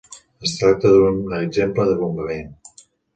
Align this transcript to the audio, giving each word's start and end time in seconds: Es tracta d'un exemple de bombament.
Es 0.47 0.53
tracta 0.61 0.93
d'un 0.95 1.35
exemple 1.39 1.85
de 1.91 1.99
bombament. 1.99 2.49